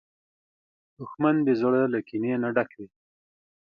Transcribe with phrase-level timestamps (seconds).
[0.97, 2.87] دښمن د زړه له کینې نه ډک وي